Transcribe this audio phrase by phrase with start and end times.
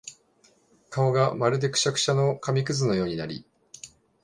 [0.89, 3.45] 顔がまるでくしゃくしゃの紙屑のようになり、